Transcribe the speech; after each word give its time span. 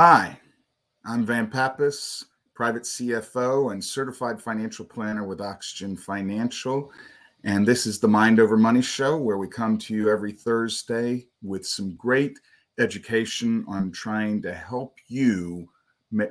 Hi, 0.00 0.38
I'm 1.04 1.26
Van 1.26 1.48
Pappas, 1.48 2.24
private 2.54 2.84
CFO 2.84 3.72
and 3.72 3.84
certified 3.84 4.40
financial 4.40 4.84
planner 4.84 5.24
with 5.24 5.40
Oxygen 5.40 5.96
Financial. 5.96 6.92
And 7.42 7.66
this 7.66 7.84
is 7.84 7.98
the 7.98 8.06
Mind 8.06 8.38
Over 8.38 8.56
Money 8.56 8.80
Show, 8.80 9.16
where 9.16 9.38
we 9.38 9.48
come 9.48 9.76
to 9.78 9.94
you 9.94 10.08
every 10.08 10.30
Thursday 10.30 11.26
with 11.42 11.66
some 11.66 11.96
great 11.96 12.38
education 12.78 13.64
on 13.66 13.90
trying 13.90 14.40
to 14.42 14.54
help 14.54 14.94
you 15.08 15.68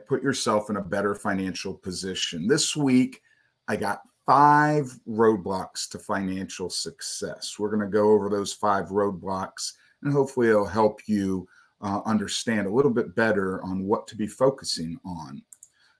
put 0.08 0.24
yourself 0.24 0.70
in 0.70 0.78
a 0.78 0.82
better 0.82 1.14
financial 1.14 1.74
position. 1.74 2.48
This 2.48 2.74
week, 2.74 3.22
I 3.68 3.76
got 3.76 4.00
five 4.26 4.98
roadblocks 5.06 5.90
to 5.90 6.00
financial 6.00 6.70
success. 6.70 7.60
We're 7.60 7.76
going 7.76 7.82
to 7.82 7.94
go 7.94 8.12
over 8.12 8.30
those 8.30 8.54
five 8.54 8.86
roadblocks, 8.86 9.74
and 10.04 10.14
hopefully, 10.14 10.48
it'll 10.48 10.66
help 10.66 11.02
you 11.06 11.50
uh, 11.82 12.02
understand 12.06 12.68
a 12.68 12.74
little 12.74 12.92
bit 12.92 13.16
better 13.16 13.62
on 13.64 13.86
what 13.86 14.08
to 14.08 14.16
be 14.16 14.28
focusing 14.28 15.00
on. 15.06 15.42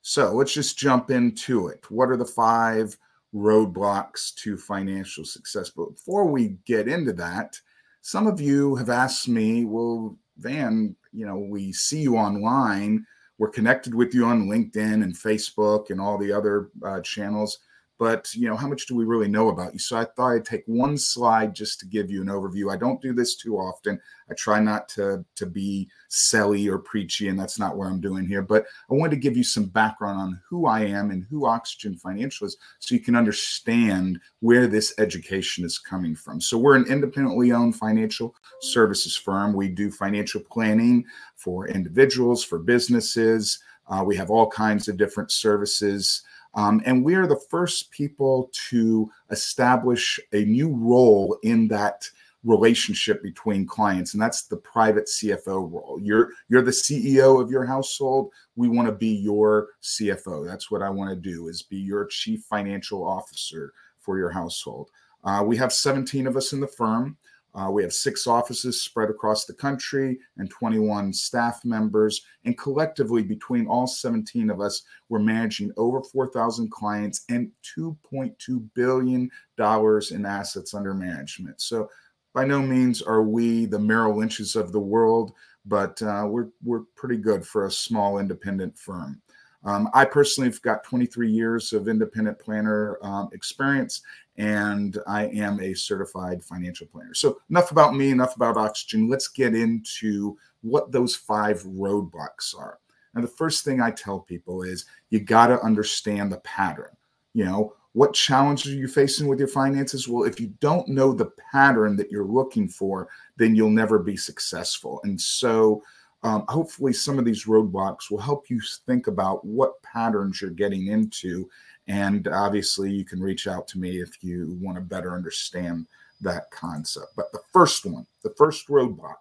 So 0.02 0.32
let's 0.34 0.54
just 0.54 0.78
jump 0.78 1.12
into 1.12 1.68
it. 1.68 1.90
What 1.92 2.10
are 2.10 2.18
the 2.18 2.26
five 2.26 2.98
roadblocks 3.34 4.34
to 4.36 4.58
financial 4.58 5.26
success? 5.26 5.70
But 5.70 5.96
before 5.96 6.26
we 6.26 6.58
get 6.66 6.88
into 6.88 7.14
that, 7.14 7.60
some 8.02 8.26
of 8.26 8.40
you 8.40 8.76
have 8.76 8.90
asked 8.90 9.28
me, 9.28 9.66
well, 9.66 10.18
Van, 10.38 10.96
you 11.12 11.26
know, 11.26 11.38
we 11.38 11.74
see 11.74 12.00
you 12.00 12.16
online. 12.16 13.06
We're 13.38 13.50
connected 13.50 13.94
with 13.94 14.14
you 14.14 14.26
on 14.26 14.48
LinkedIn 14.48 15.04
and 15.04 15.14
Facebook 15.14 15.90
and 15.90 16.00
all 16.00 16.18
the 16.18 16.32
other 16.32 16.70
uh, 16.86 17.02
channels 17.02 17.60
but 18.00 18.34
you 18.34 18.48
know 18.48 18.56
how 18.56 18.68
much 18.68 18.86
do 18.86 18.96
we 18.96 19.06
really 19.06 19.28
know 19.28 19.50
about 19.50 19.74
you? 19.74 19.80
So 19.80 19.98
i 19.98 20.06
thought 20.06 20.34
i'd 20.34 20.46
take 20.46 20.64
one 20.66 20.98
slide 20.98 21.54
just 21.54 21.80
to 21.80 21.86
give 21.86 22.12
you 22.12 22.22
an 22.22 22.28
overview. 22.28 22.72
I 22.72 22.78
don't 22.78 23.02
do 23.02 23.14
this 23.14 23.36
too 23.36 23.58
often. 23.58 24.00
I 24.30 24.34
try 24.34 24.60
not 24.60 24.90
to 24.90 25.24
to 25.36 25.46
be 25.46 25.90
selly 26.10 26.70
or 26.70 26.78
preachy 26.78 27.28
and 27.28 27.40
that's 27.40 27.60
not 27.60 27.76
what 27.76 27.88
i'm 27.88 28.00
doing 28.00 28.26
here 28.26 28.42
but 28.42 28.66
i 28.90 28.94
wanted 28.94 29.12
to 29.12 29.18
give 29.18 29.36
you 29.36 29.44
some 29.44 29.66
background 29.66 30.18
on 30.18 30.42
who 30.50 30.66
i 30.66 30.80
am 30.80 31.12
and 31.12 31.26
who 31.30 31.46
oxygen 31.46 31.98
financial 31.98 32.48
is 32.48 32.56
so 32.80 32.96
you 32.96 33.02
can 33.02 33.16
understand 33.16 34.20
where 34.40 34.68
this 34.68 34.94
education 34.98 35.66
is 35.66 35.80
coming 35.80 36.16
from. 36.16 36.40
So 36.40 36.58
we're 36.58 36.76
an 36.76 36.86
independently 36.88 37.52
owned 37.52 37.76
financial 37.76 38.36
services 38.62 39.16
firm. 39.16 39.54
We 39.54 39.70
do 39.70 39.92
financial 39.92 40.42
planning 40.42 41.06
for 41.36 41.68
individuals 41.68 42.44
for 42.44 42.60
businesses. 42.60 43.60
Uh, 43.88 44.04
we 44.06 44.16
have 44.16 44.30
all 44.30 44.50
kinds 44.50 44.88
of 44.88 44.98
different 44.98 45.32
services 45.32 46.24
um, 46.56 46.82
and 46.86 47.04
we 47.04 47.16
are 47.16 47.28
the 47.28 47.42
first 47.50 47.92
people 47.92 48.50
to 48.70 49.10
establish 49.32 50.20
a 50.34 50.44
new 50.46 50.70
role 50.70 51.38
in 51.44 51.68
that 51.70 52.10
relationship 52.44 53.22
between 53.22 53.66
clients 53.66 54.14
and 54.14 54.22
that's 54.22 54.44
the 54.44 54.58
private 54.58 55.06
cfo 55.06 55.70
role. 55.72 56.00
You're 56.02 56.30
you're 56.48 56.62
the 56.62 56.72
ceo 56.72 57.42
of 57.42 57.52
your 57.52 57.66
household. 57.66 58.32
We 58.56 58.70
want 58.70 58.88
to 58.88 58.94
be 58.94 59.10
your 59.10 59.70
cfo 59.84 60.46
that's 60.46 60.72
what 60.72 60.82
i 60.82 60.90
want 60.90 61.10
to 61.10 61.16
do 61.16 61.48
is 61.48 61.64
be 61.64 61.78
your 61.78 62.06
chief 62.06 62.44
financial 62.50 63.06
officer 63.06 63.74
for 64.00 64.18
your 64.18 64.30
household. 64.30 64.90
Uh, 65.24 65.44
we 65.46 65.58
have 65.58 65.74
17 65.74 66.28
of 66.28 66.38
us 66.38 66.54
in 66.54 66.62
the 66.62 66.68
firm 66.68 67.18
uh, 67.58 67.72
we 67.72 67.82
have 67.82 67.92
six 67.92 68.28
offices 68.28 68.82
spread 68.82 69.10
across 69.10 69.46
the 69.46 69.54
country 69.54 70.20
and 70.38 70.50
21 70.50 71.12
staff 71.12 71.66
members. 71.66 72.22
And 72.46 72.56
collectively, 72.56 73.24
between 73.24 73.66
all 73.66 73.88
17 73.88 74.52
of 74.52 74.62
us, 74.62 74.84
we're 75.10 75.20
managing 75.20 75.72
over 75.76 76.04
4,000 76.04 76.70
clients 76.70 77.26
and 77.30 77.52
$2.2 77.76 78.64
billion 78.76 79.32
in 79.58 80.26
assets 80.26 80.74
under 80.76 80.94
management. 80.94 81.60
So, 81.60 81.90
by 82.34 82.46
no 82.46 82.62
means 82.62 83.02
are 83.02 83.24
we 83.24 83.66
the 83.66 83.80
Merrill 83.80 84.18
Lynches 84.18 84.56
of 84.56 84.72
the 84.72 84.80
world, 84.80 85.32
but 85.66 86.00
uh, 86.04 86.28
we're, 86.30 86.50
we're 86.64 86.84
pretty 86.96 87.18
good 87.18 87.44
for 87.44 87.66
a 87.66 87.72
small 87.72 88.20
independent 88.20 88.78
firm. 88.78 89.20
Um, 89.64 89.90
I 89.94 90.06
personally 90.06 90.50
have 90.50 90.62
got 90.62 90.84
23 90.84 91.30
years 91.30 91.74
of 91.74 91.88
independent 91.88 92.40
planner 92.40 92.98
um, 93.02 93.30
experience, 93.34 94.02
and 94.38 94.98
I 95.08 95.28
am 95.28 95.60
a 95.60 95.74
certified 95.74 96.44
financial 96.44 96.88
planner. 96.88 97.14
So, 97.14 97.40
enough 97.50 97.72
about 97.72 97.96
me, 97.96 98.12
enough 98.12 98.36
about 98.36 98.58
Oxygen. 98.58 99.10
Let's 99.10 99.28
get 99.28 99.56
into 99.56 100.38
what 100.62 100.92
those 100.92 101.16
five 101.16 101.64
roadblocks 101.64 102.58
are. 102.58 102.80
And 103.16 103.24
the 103.24 103.30
first 103.30 103.66
thing 103.66 103.82
I 103.82 103.92
tell 103.92 104.20
people 104.20 104.62
is 104.62 104.86
you 105.10 105.20
got 105.20 105.48
to 105.48 105.62
understand 105.62 106.32
the 106.32 106.38
pattern. 106.38 106.96
You 107.34 107.46
know, 107.46 107.74
what 107.94 108.14
challenges 108.14 108.72
are 108.72 108.76
you 108.76 108.88
facing 108.88 109.28
with 109.28 109.40
your 109.40 109.48
finances? 109.48 110.08
Well, 110.08 110.24
if 110.24 110.40
you 110.40 110.54
don't 110.60 110.88
know 110.88 111.14
the 111.14 111.32
pattern 111.52 111.96
that 111.96 112.12
you're 112.12 112.26
looking 112.26 112.68
for, 112.68 113.08
then 113.38 113.56
you'll 113.56 113.72
never 113.72 113.98
be 113.98 114.16
successful. 114.16 115.02
And 115.04 115.20
so, 115.20 115.82
um, 116.24 116.46
hopefully 116.48 116.94
some 116.94 117.20
of 117.20 117.26
these 117.26 117.46
roadblocks 117.46 118.10
will 118.10 118.20
help 118.20 118.50
you 118.50 118.60
think 118.86 119.08
about 119.08 119.46
what 119.46 119.82
patterns 119.84 120.42
you're 120.42 120.52
getting 120.52 120.88
into 120.88 121.50
and 121.88 122.28
obviously 122.28 122.92
you 122.92 123.06
can 123.06 123.22
reach 123.22 123.48
out 123.48 123.68
to 123.70 123.80
me 123.80 124.02
if 124.02 124.24
you 124.24 124.58
want 124.62 124.78
to 124.78 124.82
better 124.82 125.16
understand 125.16 125.88
that 126.20 126.50
concept. 126.52 127.08
But 127.16 127.32
the 127.32 127.42
first 127.54 127.86
one 127.86 128.06
the 128.24 128.34
first 128.38 128.68
roadblock 128.68 129.16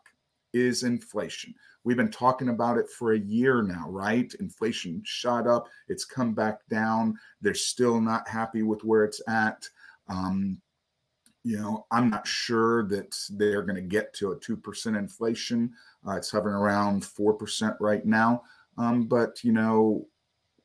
is 0.53 0.83
inflation. 0.83 1.55
We've 1.85 1.97
been 1.97 2.11
talking 2.11 2.49
about 2.49 2.79
it 2.79 2.89
for 2.89 3.13
a 3.13 3.19
year 3.19 3.63
now 3.63 3.87
right? 3.89 4.33
Inflation 4.41 5.03
shot 5.05 5.47
up 5.47 5.69
it's 5.89 6.05
come 6.05 6.35
back 6.35 6.67
down 6.69 7.19
they're 7.43 7.55
still 7.55 8.01
not 8.01 8.29
happy 8.29 8.63
with 8.63 8.85
where 8.85 9.05
it's 9.05 9.21
at. 9.29 9.69
Um, 10.09 10.61
you 11.47 11.57
know, 11.61 11.87
I'm 11.93 12.11
not 12.11 12.27
sure 12.27 12.89
that 12.89 13.17
they're 13.31 13.63
going 13.63 13.77
to 13.77 13.81
get 13.81 14.13
to 14.15 14.33
a 14.33 14.37
2% 14.37 14.99
inflation. 14.99 15.73
Uh, 16.05 16.17
it's 16.17 16.33
hovering 16.33 16.57
around 16.57 17.05
4% 17.05 17.77
right 17.79 18.05
now. 18.05 18.43
Um, 18.77 19.05
but, 19.05 19.45
you 19.45 19.53
know, 19.53 20.09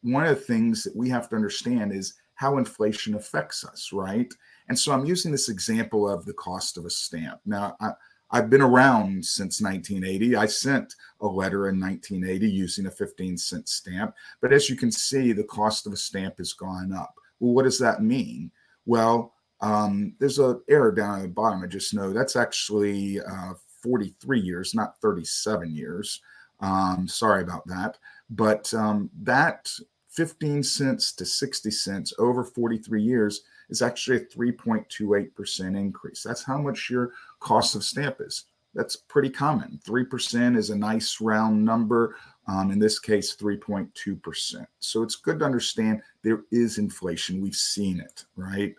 one 0.01 0.25
of 0.25 0.35
the 0.35 0.43
things 0.43 0.83
that 0.83 0.95
we 0.95 1.07
have 1.09 1.29
to 1.29 1.35
understand 1.35 1.93
is 1.93 2.15
how 2.33 2.57
inflation 2.57 3.13
affects 3.13 3.63
us, 3.63 3.93
right? 3.93 4.33
And 4.69 4.79
so 4.79 4.91
I'm 4.91 5.05
using 5.05 5.31
this 5.31 5.49
example 5.49 6.09
of 6.09 6.25
the 6.25 6.33
cost 6.33 6.79
of 6.79 6.85
a 6.85 6.89
stamp. 6.89 7.41
Now, 7.45 7.77
I, 7.79 7.91
I've 8.31 8.49
been 8.49 8.63
around 8.63 9.23
since 9.23 9.61
1980. 9.61 10.35
I 10.35 10.47
sent 10.47 10.95
a 11.19 11.27
letter 11.27 11.69
in 11.69 11.79
1980 11.79 12.49
using 12.49 12.87
a 12.87 12.91
15 12.91 13.37
cent 13.37 13.69
stamp. 13.69 14.15
But 14.41 14.51
as 14.51 14.67
you 14.67 14.75
can 14.75 14.91
see, 14.91 15.31
the 15.31 15.43
cost 15.43 15.85
of 15.85 15.93
a 15.93 15.97
stamp 15.97 16.39
has 16.39 16.53
gone 16.53 16.91
up. 16.91 17.13
Well, 17.39 17.53
what 17.53 17.65
does 17.65 17.77
that 17.77 18.01
mean? 18.01 18.49
Well, 18.87 19.35
um, 19.61 20.15
there's 20.19 20.39
an 20.39 20.61
error 20.69 20.91
down 20.91 21.19
at 21.19 21.21
the 21.21 21.27
bottom. 21.27 21.63
I 21.63 21.67
just 21.67 21.93
know 21.93 22.11
that's 22.11 22.35
actually 22.35 23.19
uh, 23.21 23.53
43 23.81 24.39
years, 24.39 24.73
not 24.73 24.99
37 25.01 25.73
years. 25.73 26.21
Um, 26.59 27.07
sorry 27.07 27.43
about 27.43 27.65
that. 27.67 27.97
But 28.29 28.73
um, 28.73 29.09
that 29.21 29.71
15 30.09 30.63
cents 30.63 31.13
to 31.13 31.25
60 31.25 31.71
cents 31.71 32.13
over 32.19 32.43
43 32.43 33.01
years 33.01 33.41
is 33.69 33.81
actually 33.81 34.17
a 34.17 34.25
3.28% 34.25 35.77
increase. 35.77 36.23
That's 36.23 36.43
how 36.43 36.57
much 36.57 36.89
your 36.89 37.11
cost 37.39 37.75
of 37.75 37.83
stamp 37.83 38.17
is. 38.19 38.45
That's 38.73 38.95
pretty 38.95 39.29
common. 39.29 39.79
3% 39.85 40.57
is 40.57 40.69
a 40.69 40.75
nice 40.75 41.19
round 41.19 41.63
number. 41.63 42.15
Um, 42.47 42.71
in 42.71 42.79
this 42.79 42.99
case, 42.99 43.35
3.2%. 43.35 44.65
So 44.79 45.03
it's 45.03 45.15
good 45.15 45.39
to 45.39 45.45
understand 45.45 46.01
there 46.23 46.41
is 46.51 46.77
inflation. 46.77 47.41
We've 47.41 47.55
seen 47.55 47.99
it, 47.99 48.25
right? 48.35 48.75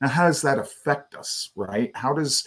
Now, 0.00 0.08
how 0.08 0.26
does 0.26 0.42
that 0.42 0.58
affect 0.58 1.14
us, 1.14 1.50
right? 1.56 1.90
How 1.94 2.12
does 2.12 2.46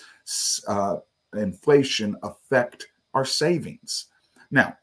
uh, 0.67 0.97
inflation 1.35 2.15
affect 2.23 2.87
our 3.13 3.25
savings? 3.25 4.07
Now, 4.51 4.77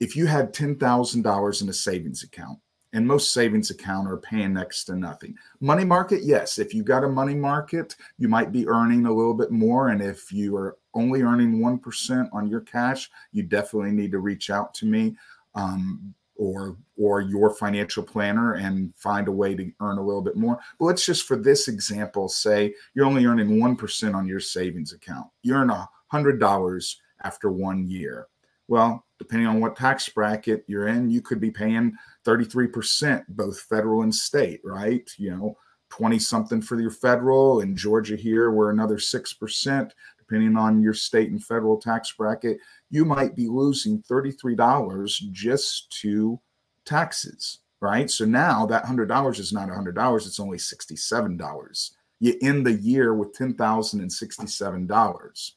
if 0.00 0.16
you 0.16 0.26
had 0.26 0.52
$10,000 0.52 1.62
in 1.62 1.68
a 1.68 1.72
savings 1.72 2.22
account, 2.22 2.58
and 2.92 3.06
most 3.06 3.32
savings 3.32 3.70
account 3.70 4.06
are 4.08 4.18
paying 4.18 4.52
next 4.52 4.84
to 4.84 4.94
nothing. 4.94 5.34
Money 5.60 5.84
market, 5.84 6.22
yes. 6.24 6.58
If 6.58 6.74
you've 6.74 6.84
got 6.84 7.04
a 7.04 7.08
money 7.08 7.34
market, 7.34 7.96
you 8.18 8.28
might 8.28 8.52
be 8.52 8.68
earning 8.68 9.06
a 9.06 9.12
little 9.12 9.34
bit 9.34 9.50
more. 9.50 9.88
And 9.88 10.02
if 10.02 10.30
you 10.30 10.56
are 10.56 10.76
only 10.94 11.22
earning 11.22 11.58
1% 11.58 12.28
on 12.32 12.48
your 12.48 12.60
cash, 12.60 13.10
you 13.32 13.44
definitely 13.44 13.92
need 13.92 14.12
to 14.12 14.18
reach 14.18 14.50
out 14.50 14.74
to 14.74 14.86
me. 14.86 15.16
Um, 15.54 16.14
or 16.36 16.76
or 16.96 17.20
your 17.20 17.54
financial 17.54 18.02
planner 18.02 18.54
and 18.54 18.94
find 18.96 19.28
a 19.28 19.32
way 19.32 19.54
to 19.54 19.70
earn 19.80 19.98
a 19.98 20.04
little 20.04 20.22
bit 20.22 20.36
more. 20.36 20.58
But 20.78 20.86
let's 20.86 21.04
just 21.04 21.26
for 21.26 21.36
this 21.36 21.68
example 21.68 22.28
say 22.28 22.74
you're 22.94 23.06
only 23.06 23.26
earning 23.26 23.58
1% 23.58 24.14
on 24.14 24.26
your 24.26 24.40
savings 24.40 24.92
account. 24.92 25.26
You 25.42 25.54
earn 25.54 25.70
$100 26.12 26.96
after 27.24 27.50
1 27.50 27.88
year. 27.88 28.28
Well, 28.68 29.04
depending 29.18 29.46
on 29.46 29.60
what 29.60 29.76
tax 29.76 30.08
bracket 30.08 30.64
you're 30.66 30.88
in, 30.88 31.10
you 31.10 31.20
could 31.20 31.40
be 31.40 31.50
paying 31.50 31.94
33% 32.24 33.24
both 33.28 33.60
federal 33.60 34.02
and 34.02 34.14
state, 34.14 34.60
right? 34.64 35.08
You 35.18 35.36
know, 35.36 35.58
20 35.90 36.18
something 36.18 36.62
for 36.62 36.80
your 36.80 36.90
federal 36.90 37.60
in 37.60 37.76
Georgia 37.76 38.16
here 38.16 38.50
we're 38.50 38.70
another 38.70 38.96
6% 38.96 39.90
depending 40.32 40.56
on 40.56 40.80
your 40.80 40.94
state 40.94 41.30
and 41.30 41.44
federal 41.44 41.76
tax 41.76 42.10
bracket 42.12 42.56
you 42.88 43.04
might 43.04 43.36
be 43.36 43.48
losing 43.48 44.02
$33 44.02 45.30
just 45.32 45.90
to 46.00 46.40
taxes, 46.86 47.58
right? 47.80 48.10
So 48.10 48.24
now 48.24 48.64
that 48.66 48.84
$100 48.84 49.38
is 49.38 49.52
not 49.52 49.68
$100, 49.68 50.26
it's 50.26 50.40
only 50.40 50.58
$67. 50.58 51.90
You 52.20 52.34
end 52.42 52.66
the 52.66 52.72
year 52.72 53.14
with 53.14 53.36
$10,067. 53.36 55.52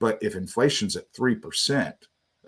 But 0.00 0.18
if 0.22 0.34
inflation's 0.34 0.96
at 0.96 1.12
3%, 1.12 1.94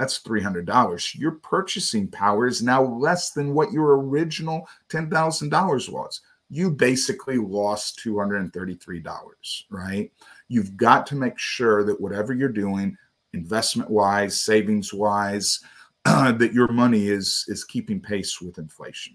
That's 0.00 0.20
$300. 0.20 1.14
Your 1.14 1.32
purchasing 1.32 2.08
power 2.08 2.46
is 2.46 2.62
now 2.62 2.82
less 2.82 3.32
than 3.32 3.52
what 3.52 3.70
your 3.70 4.00
original 4.00 4.66
$10,000 4.88 5.88
was. 5.90 6.22
You 6.48 6.70
basically 6.70 7.36
lost 7.36 8.00
$233, 8.02 9.64
right? 9.70 10.10
You've 10.50 10.76
got 10.76 11.06
to 11.06 11.14
make 11.14 11.38
sure 11.38 11.84
that 11.84 12.00
whatever 12.00 12.34
you're 12.34 12.48
doing, 12.48 12.96
investment 13.34 13.88
wise, 13.88 14.40
savings 14.40 14.92
wise, 14.92 15.60
that 16.04 16.50
your 16.52 16.66
money 16.72 17.06
is 17.06 17.44
is 17.46 17.62
keeping 17.62 18.00
pace 18.00 18.40
with 18.40 18.58
inflation. 18.58 19.14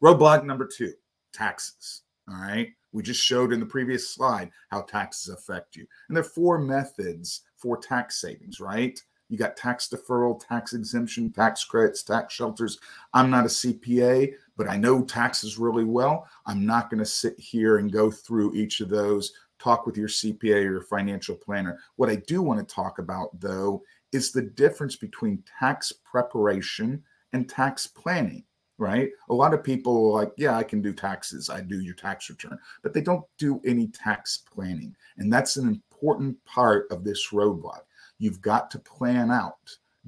Roadblock 0.00 0.44
number 0.44 0.66
two, 0.66 0.92
taxes. 1.32 2.02
All 2.30 2.36
right. 2.36 2.68
We 2.92 3.02
just 3.02 3.20
showed 3.20 3.52
in 3.52 3.58
the 3.58 3.66
previous 3.66 4.08
slide 4.08 4.52
how 4.70 4.82
taxes 4.82 5.34
affect 5.34 5.74
you. 5.74 5.84
And 6.08 6.16
there 6.16 6.22
are 6.22 6.28
four 6.28 6.58
methods 6.58 7.42
for 7.56 7.76
tax 7.76 8.20
savings, 8.20 8.60
right? 8.60 8.96
You 9.28 9.36
got 9.36 9.56
tax 9.56 9.88
deferral, 9.88 10.40
tax 10.48 10.74
exemption, 10.74 11.32
tax 11.32 11.64
credits, 11.64 12.04
tax 12.04 12.34
shelters. 12.34 12.78
I'm 13.14 13.30
not 13.30 13.46
a 13.46 13.48
CPA, 13.48 14.34
but 14.56 14.68
I 14.68 14.76
know 14.76 15.02
taxes 15.02 15.58
really 15.58 15.84
well. 15.84 16.28
I'm 16.46 16.64
not 16.64 16.88
going 16.88 17.00
to 17.00 17.04
sit 17.04 17.36
here 17.36 17.78
and 17.78 17.90
go 17.90 18.12
through 18.12 18.54
each 18.54 18.80
of 18.80 18.90
those, 18.90 19.32
talk 19.64 19.86
with 19.86 19.96
your 19.96 20.08
CPA 20.08 20.56
or 20.56 20.72
your 20.72 20.82
financial 20.82 21.34
planner. 21.34 21.78
What 21.96 22.10
I 22.10 22.16
do 22.16 22.42
want 22.42 22.66
to 22.66 22.74
talk 22.74 22.98
about, 22.98 23.28
though, 23.40 23.82
is 24.12 24.30
the 24.30 24.42
difference 24.42 24.96
between 24.96 25.42
tax 25.58 25.92
preparation 25.92 27.02
and 27.32 27.48
tax 27.48 27.86
planning 27.86 28.44
right? 28.78 29.10
A 29.28 29.34
lot 29.34 29.54
of 29.54 29.62
people 29.62 29.96
are 30.08 30.22
like, 30.22 30.32
yeah, 30.36 30.56
I 30.56 30.64
can 30.64 30.82
do 30.82 30.92
taxes. 30.92 31.48
I 31.48 31.60
do 31.60 31.80
your 31.80 31.94
tax 31.94 32.28
return, 32.28 32.58
but 32.82 32.92
they 32.92 33.00
don't 33.00 33.24
do 33.38 33.60
any 33.64 33.88
tax 33.88 34.42
planning. 34.52 34.94
And 35.16 35.32
that's 35.32 35.56
an 35.56 35.68
important 35.68 36.44
part 36.44 36.90
of 36.90 37.04
this 37.04 37.28
roadblock. 37.32 37.82
You've 38.18 38.40
got 38.40 38.70
to 38.72 38.78
plan 38.78 39.30
out. 39.30 39.58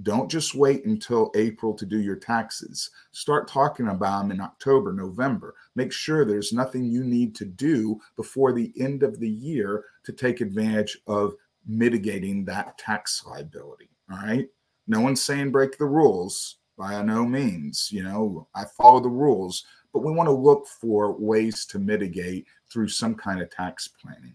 Don't 0.02 0.30
just 0.30 0.54
wait 0.54 0.84
until 0.84 1.30
April 1.34 1.72
to 1.72 1.86
do 1.86 1.98
your 1.98 2.16
taxes. 2.16 2.90
Start 3.12 3.48
talking 3.48 3.88
about 3.88 4.22
them 4.22 4.30
in 4.30 4.40
October, 4.40 4.92
November. 4.92 5.54
Make 5.74 5.90
sure 5.90 6.24
there's 6.24 6.52
nothing 6.52 6.84
you 6.84 7.02
need 7.02 7.34
to 7.36 7.46
do 7.46 7.98
before 8.14 8.52
the 8.52 8.72
end 8.78 9.02
of 9.02 9.18
the 9.18 9.28
year 9.28 9.84
to 10.04 10.12
take 10.12 10.40
advantage 10.42 10.98
of 11.06 11.34
mitigating 11.66 12.44
that 12.44 12.76
tax 12.76 13.24
liability. 13.26 13.88
All 14.10 14.18
right. 14.18 14.48
No 14.86 15.00
one's 15.00 15.22
saying 15.22 15.50
break 15.50 15.78
the 15.78 15.86
rules 15.86 16.56
by 16.76 17.02
no 17.02 17.24
means. 17.24 17.88
You 17.90 18.02
know, 18.04 18.48
I 18.54 18.64
follow 18.76 19.00
the 19.00 19.08
rules, 19.08 19.64
but 19.92 20.04
we 20.04 20.12
want 20.12 20.28
to 20.28 20.32
look 20.32 20.66
for 20.66 21.18
ways 21.18 21.64
to 21.66 21.78
mitigate 21.78 22.46
through 22.70 22.88
some 22.88 23.14
kind 23.14 23.40
of 23.40 23.50
tax 23.50 23.88
planning. 23.88 24.34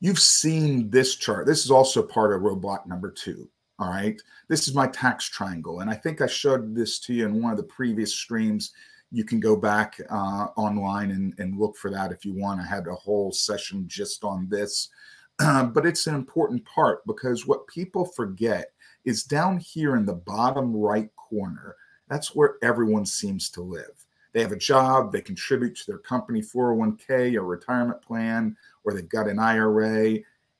You've 0.00 0.20
seen 0.20 0.90
this 0.90 1.16
chart. 1.16 1.46
This 1.46 1.64
is 1.64 1.70
also 1.70 2.02
part 2.02 2.32
of 2.32 2.42
roadblock 2.42 2.86
number 2.86 3.10
two. 3.10 3.48
All 3.78 3.88
right. 3.88 4.20
This 4.48 4.68
is 4.68 4.74
my 4.74 4.86
tax 4.86 5.28
triangle. 5.28 5.80
And 5.80 5.90
I 5.90 5.94
think 5.94 6.20
I 6.20 6.26
showed 6.26 6.74
this 6.74 7.00
to 7.00 7.14
you 7.14 7.26
in 7.26 7.42
one 7.42 7.50
of 7.50 7.56
the 7.56 7.64
previous 7.64 8.14
streams. 8.14 8.72
You 9.10 9.24
can 9.24 9.40
go 9.40 9.56
back 9.56 10.00
uh, 10.10 10.46
online 10.56 11.10
and, 11.10 11.34
and 11.38 11.58
look 11.58 11.76
for 11.76 11.90
that 11.90 12.12
if 12.12 12.24
you 12.24 12.34
want. 12.34 12.60
I 12.60 12.64
had 12.64 12.86
a 12.86 12.94
whole 12.94 13.32
session 13.32 13.84
just 13.88 14.24
on 14.24 14.48
this. 14.48 14.88
But 15.38 15.86
it's 15.86 16.06
an 16.06 16.14
important 16.14 16.64
part 16.64 17.04
because 17.06 17.46
what 17.46 17.66
people 17.66 18.04
forget 18.04 18.70
is 19.04 19.24
down 19.24 19.58
here 19.58 19.96
in 19.96 20.06
the 20.06 20.14
bottom 20.14 20.74
right 20.74 21.10
corner. 21.16 21.74
That's 22.08 22.34
where 22.34 22.56
everyone 22.62 23.06
seems 23.06 23.50
to 23.50 23.60
live. 23.60 24.06
They 24.32 24.40
have 24.40 24.52
a 24.52 24.56
job, 24.56 25.12
they 25.12 25.20
contribute 25.20 25.76
to 25.76 25.86
their 25.86 25.98
company 25.98 26.42
401k 26.42 27.34
or 27.36 27.44
retirement 27.44 28.02
plan, 28.02 28.56
or 28.84 28.92
they've 28.92 29.08
got 29.08 29.28
an 29.28 29.38
IRA, 29.38 30.18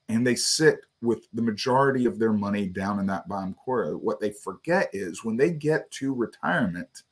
and 0.09 0.25
they 0.25 0.35
sit 0.35 0.79
with 1.05 1.27
the 1.33 1.41
majority 1.41 2.05
of 2.05 2.19
their 2.19 2.33
money 2.33 2.67
down 2.67 2.99
in 2.99 3.05
that 3.07 3.27
bottom 3.27 3.53
corner. 3.53 3.97
What 3.97 4.19
they 4.19 4.31
forget 4.31 4.89
is 4.93 5.23
when 5.23 5.37
they 5.37 5.51
get 5.51 5.89
to 5.91 6.13
retirement 6.13 7.03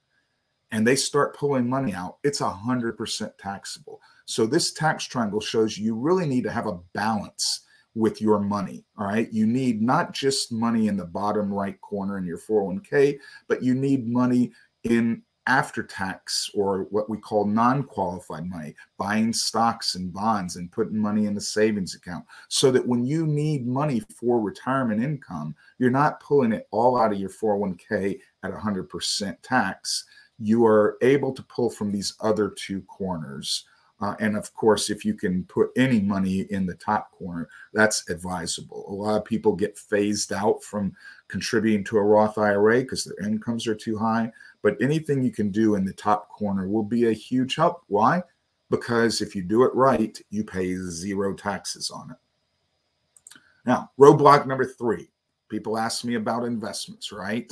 and 0.71 0.85
they 0.85 0.95
start 0.95 1.37
pulling 1.37 1.69
money 1.69 1.93
out, 1.93 2.17
it's 2.23 2.41
100% 2.41 3.31
taxable. 3.37 4.01
So, 4.25 4.45
this 4.45 4.73
tax 4.73 5.05
triangle 5.05 5.41
shows 5.41 5.77
you 5.77 5.95
really 5.95 6.25
need 6.25 6.43
to 6.45 6.51
have 6.51 6.67
a 6.67 6.79
balance 6.93 7.61
with 7.95 8.21
your 8.21 8.39
money. 8.39 8.85
All 8.97 9.05
right. 9.05 9.31
You 9.31 9.45
need 9.45 9.81
not 9.81 10.13
just 10.13 10.51
money 10.51 10.87
in 10.87 10.97
the 10.97 11.05
bottom 11.05 11.53
right 11.53 11.79
corner 11.81 12.17
in 12.17 12.25
your 12.25 12.39
401k, 12.39 13.19
but 13.47 13.61
you 13.61 13.75
need 13.75 14.07
money 14.07 14.51
in 14.83 15.21
after 15.47 15.83
tax 15.83 16.49
or 16.53 16.87
what 16.89 17.09
we 17.09 17.17
call 17.17 17.45
non-qualified 17.45 18.49
money 18.49 18.73
buying 18.97 19.33
stocks 19.33 19.95
and 19.95 20.13
bonds 20.13 20.55
and 20.55 20.71
putting 20.71 20.97
money 20.97 21.25
in 21.25 21.33
the 21.33 21.41
savings 21.41 21.95
account 21.95 22.25
so 22.47 22.71
that 22.71 22.87
when 22.87 23.03
you 23.05 23.27
need 23.27 23.67
money 23.67 24.01
for 24.15 24.39
retirement 24.39 25.03
income 25.03 25.53
you're 25.79 25.89
not 25.89 26.19
pulling 26.21 26.53
it 26.53 26.67
all 26.71 26.97
out 26.97 27.11
of 27.11 27.19
your 27.19 27.29
401k 27.29 28.19
at 28.43 28.51
100% 28.53 29.37
tax 29.41 30.05
you 30.39 30.65
are 30.65 30.97
able 31.01 31.33
to 31.33 31.43
pull 31.43 31.69
from 31.69 31.91
these 31.91 32.13
other 32.21 32.49
two 32.49 32.81
corners 32.83 33.65
uh, 34.03 34.15
and 34.19 34.35
of 34.35 34.53
course, 34.53 34.89
if 34.89 35.05
you 35.05 35.13
can 35.13 35.45
put 35.45 35.69
any 35.77 36.01
money 36.01 36.41
in 36.49 36.65
the 36.65 36.75
top 36.75 37.11
corner, 37.11 37.47
that's 37.73 38.09
advisable. 38.09 38.85
A 38.89 38.91
lot 38.91 39.15
of 39.15 39.23
people 39.23 39.55
get 39.55 39.77
phased 39.77 40.33
out 40.33 40.61
from 40.61 40.93
contributing 41.29 41.85
to 41.85 41.97
a 41.97 42.03
Roth 42.03 42.37
IRA 42.37 42.81
because 42.81 43.05
their 43.05 43.25
incomes 43.25 43.65
are 43.65 43.75
too 43.75 43.97
high. 43.97 44.29
But 44.63 44.81
anything 44.81 45.21
you 45.21 45.31
can 45.31 45.51
do 45.51 45.75
in 45.75 45.85
the 45.85 45.93
top 45.93 46.29
corner 46.29 46.67
will 46.67 46.83
be 46.83 47.07
a 47.07 47.13
huge 47.13 47.55
help. 47.55 47.83
Why? 47.87 48.23
Because 48.71 49.21
if 49.21 49.35
you 49.35 49.43
do 49.43 49.63
it 49.63 49.75
right, 49.75 50.19
you 50.31 50.43
pay 50.43 50.75
zero 50.75 51.35
taxes 51.35 51.91
on 51.91 52.09
it. 52.09 52.17
Now, 53.65 53.91
roadblock 53.99 54.47
number 54.47 54.65
three 54.65 55.09
people 55.49 55.77
ask 55.77 56.03
me 56.03 56.15
about 56.15 56.45
investments, 56.45 57.11
right? 57.11 57.51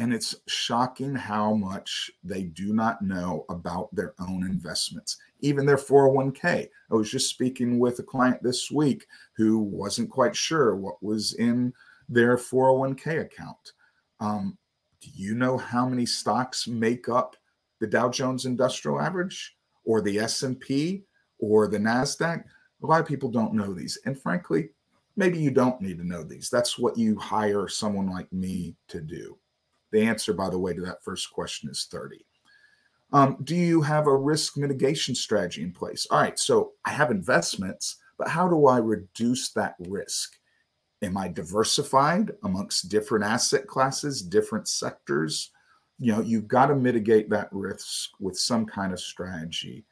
And 0.00 0.12
it's 0.12 0.34
shocking 0.48 1.14
how 1.14 1.54
much 1.54 2.10
they 2.24 2.42
do 2.42 2.74
not 2.74 3.02
know 3.02 3.44
about 3.48 3.94
their 3.94 4.14
own 4.18 4.44
investments, 4.44 5.18
even 5.38 5.64
their 5.64 5.76
401k. 5.76 6.68
I 6.90 6.94
was 6.94 7.08
just 7.08 7.30
speaking 7.30 7.78
with 7.78 8.00
a 8.00 8.02
client 8.02 8.42
this 8.42 8.68
week 8.72 9.06
who 9.36 9.58
wasn't 9.60 10.10
quite 10.10 10.34
sure 10.34 10.74
what 10.74 11.00
was 11.00 11.34
in 11.34 11.72
their 12.08 12.36
401k 12.36 13.20
account. 13.20 13.72
Um, 14.18 14.58
do 15.04 15.10
you 15.14 15.34
know 15.34 15.58
how 15.58 15.86
many 15.86 16.06
stocks 16.06 16.66
make 16.66 17.08
up 17.08 17.36
the 17.80 17.86
Dow 17.86 18.08
Jones 18.08 18.46
Industrial 18.46 19.00
Average 19.00 19.54
or 19.84 20.00
the 20.00 20.18
S&P 20.18 21.04
or 21.38 21.68
the 21.68 21.78
Nasdaq? 21.78 22.44
A 22.82 22.86
lot 22.86 23.00
of 23.00 23.06
people 23.06 23.30
don't 23.30 23.52
know 23.52 23.74
these. 23.74 23.98
And 24.06 24.18
frankly, 24.18 24.70
maybe 25.16 25.38
you 25.38 25.50
don't 25.50 25.80
need 25.80 25.98
to 25.98 26.06
know 26.06 26.22
these. 26.24 26.48
That's 26.48 26.78
what 26.78 26.96
you 26.96 27.18
hire 27.18 27.68
someone 27.68 28.08
like 28.08 28.32
me 28.32 28.76
to 28.88 29.00
do. 29.02 29.38
The 29.92 30.02
answer, 30.02 30.32
by 30.32 30.48
the 30.48 30.58
way, 30.58 30.72
to 30.72 30.80
that 30.82 31.04
first 31.04 31.30
question 31.30 31.68
is 31.68 31.86
30. 31.90 32.24
Um, 33.12 33.36
do 33.44 33.54
you 33.54 33.82
have 33.82 34.06
a 34.06 34.16
risk 34.16 34.56
mitigation 34.56 35.14
strategy 35.14 35.62
in 35.62 35.72
place? 35.72 36.06
All 36.10 36.20
right, 36.20 36.38
so 36.38 36.72
I 36.84 36.90
have 36.90 37.10
investments, 37.10 37.96
but 38.18 38.28
how 38.28 38.48
do 38.48 38.66
I 38.66 38.78
reduce 38.78 39.50
that 39.52 39.76
risk? 39.80 40.32
Am 41.04 41.18
I 41.18 41.28
diversified 41.28 42.32
amongst 42.44 42.88
different 42.88 43.26
asset 43.26 43.66
classes, 43.66 44.22
different 44.22 44.68
sectors? 44.68 45.50
You 45.98 46.12
know, 46.12 46.22
you've 46.22 46.48
got 46.48 46.66
to 46.66 46.74
mitigate 46.74 47.28
that 47.28 47.48
risk 47.52 48.12
with 48.20 48.38
some 48.38 48.64
kind 48.64 48.90
of 48.90 48.98
strategy. 48.98 49.84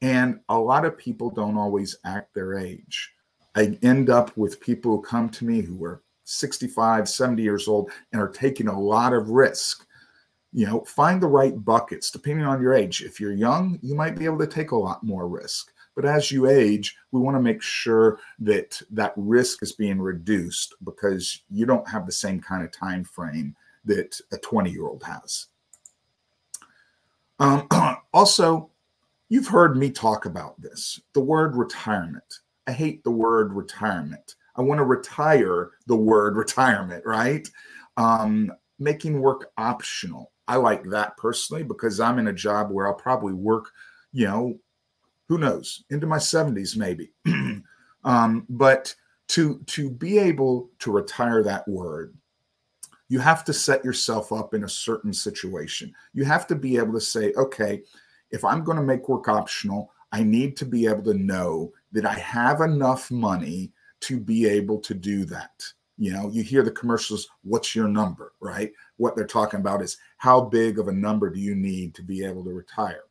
And 0.00 0.38
a 0.48 0.56
lot 0.56 0.84
of 0.84 0.96
people 0.96 1.28
don't 1.28 1.58
always 1.58 1.98
act 2.04 2.34
their 2.34 2.56
age. 2.56 3.12
I 3.56 3.76
end 3.82 4.10
up 4.10 4.36
with 4.36 4.60
people 4.60 4.92
who 4.92 5.02
come 5.02 5.28
to 5.30 5.44
me 5.44 5.60
who 5.60 5.82
are 5.84 6.02
65, 6.22 7.08
70 7.08 7.42
years 7.42 7.66
old 7.66 7.90
and 8.12 8.22
are 8.22 8.28
taking 8.28 8.68
a 8.68 8.80
lot 8.80 9.12
of 9.12 9.30
risk. 9.30 9.84
You 10.52 10.66
know, 10.66 10.84
find 10.84 11.20
the 11.20 11.26
right 11.26 11.64
buckets 11.64 12.12
depending 12.12 12.46
on 12.46 12.62
your 12.62 12.74
age. 12.74 13.02
If 13.02 13.18
you're 13.18 13.32
young, 13.32 13.80
you 13.82 13.96
might 13.96 14.16
be 14.16 14.24
able 14.24 14.38
to 14.38 14.46
take 14.46 14.70
a 14.70 14.76
lot 14.76 15.02
more 15.02 15.26
risk. 15.26 15.72
But 15.94 16.04
as 16.04 16.30
you 16.30 16.48
age, 16.48 16.96
we 17.12 17.20
want 17.20 17.36
to 17.36 17.42
make 17.42 17.62
sure 17.62 18.20
that 18.38 18.80
that 18.90 19.12
risk 19.16 19.62
is 19.62 19.72
being 19.72 20.00
reduced 20.00 20.74
because 20.84 21.42
you 21.50 21.66
don't 21.66 21.88
have 21.88 22.06
the 22.06 22.12
same 22.12 22.40
kind 22.40 22.64
of 22.64 22.72
time 22.72 23.04
frame 23.04 23.54
that 23.84 24.20
a 24.32 24.38
20 24.38 24.70
year 24.70 24.86
old 24.86 25.02
has. 25.02 25.46
Um, 27.38 27.66
also, 28.12 28.70
you've 29.28 29.48
heard 29.48 29.76
me 29.76 29.90
talk 29.90 30.26
about 30.26 30.60
this 30.60 31.00
the 31.12 31.20
word 31.20 31.56
retirement. 31.56 32.40
I 32.66 32.72
hate 32.72 33.02
the 33.02 33.10
word 33.10 33.52
retirement 33.52 34.36
I 34.60 34.62
want 34.62 34.78
to 34.78 34.84
retire 34.84 35.70
the 35.86 35.96
word 35.96 36.36
retirement, 36.36 37.04
right? 37.06 37.48
Um, 37.96 38.52
making 38.78 39.20
work 39.20 39.52
optional. 39.56 40.32
I 40.48 40.56
like 40.56 40.84
that 40.90 41.16
personally 41.16 41.62
because 41.62 42.00
I'm 42.00 42.18
in 42.18 42.28
a 42.28 42.32
job 42.32 42.70
where 42.70 42.86
I'll 42.86 42.94
probably 42.94 43.32
work, 43.32 43.70
you 44.12 44.26
know, 44.26 44.58
who 45.30 45.38
knows, 45.38 45.84
into 45.90 46.08
my 46.08 46.18
70s 46.18 46.76
maybe. 46.76 47.12
um, 48.04 48.44
but 48.48 48.92
to 49.28 49.60
to 49.66 49.88
be 49.88 50.18
able 50.18 50.68
to 50.80 50.90
retire 50.90 51.44
that 51.44 51.66
word, 51.68 52.16
you 53.08 53.20
have 53.20 53.44
to 53.44 53.52
set 53.52 53.84
yourself 53.84 54.32
up 54.32 54.54
in 54.54 54.64
a 54.64 54.68
certain 54.68 55.12
situation. 55.12 55.94
You 56.14 56.24
have 56.24 56.48
to 56.48 56.56
be 56.56 56.78
able 56.78 56.92
to 56.94 57.00
say, 57.00 57.32
okay, 57.34 57.84
if 58.32 58.44
I'm 58.44 58.64
going 58.64 58.76
to 58.76 58.82
make 58.82 59.08
work 59.08 59.28
optional, 59.28 59.92
I 60.10 60.24
need 60.24 60.56
to 60.56 60.64
be 60.64 60.88
able 60.88 61.04
to 61.04 61.14
know 61.14 61.72
that 61.92 62.04
I 62.04 62.14
have 62.14 62.60
enough 62.60 63.08
money 63.12 63.70
to 64.00 64.18
be 64.18 64.48
able 64.48 64.80
to 64.80 64.94
do 64.94 65.24
that. 65.26 65.62
You 65.96 66.12
know, 66.12 66.28
you 66.32 66.42
hear 66.42 66.64
the 66.64 66.72
commercials, 66.72 67.28
what's 67.44 67.76
your 67.76 67.86
number, 67.86 68.32
right? 68.40 68.72
What 68.96 69.14
they're 69.14 69.26
talking 69.26 69.60
about 69.60 69.80
is 69.80 69.96
how 70.16 70.40
big 70.40 70.80
of 70.80 70.88
a 70.88 70.92
number 70.92 71.30
do 71.30 71.38
you 71.38 71.54
need 71.54 71.94
to 71.94 72.02
be 72.02 72.24
able 72.24 72.42
to 72.42 72.50
retire? 72.50 73.04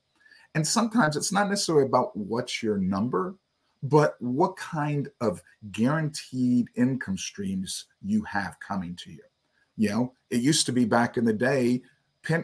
And 0.55 0.65
sometimes 0.65 1.15
it's 1.15 1.31
not 1.31 1.49
necessarily 1.49 1.85
about 1.85 2.15
what's 2.15 2.63
your 2.63 2.77
number, 2.77 3.35
but 3.83 4.15
what 4.19 4.57
kind 4.57 5.09
of 5.21 5.41
guaranteed 5.71 6.67
income 6.75 7.17
streams 7.17 7.85
you 8.01 8.23
have 8.23 8.59
coming 8.59 8.95
to 8.97 9.11
you. 9.11 9.23
You 9.77 9.89
know, 9.89 10.13
it 10.29 10.41
used 10.41 10.65
to 10.65 10.71
be 10.73 10.85
back 10.85 11.17
in 11.17 11.23
the 11.23 11.33
day, 11.33 11.81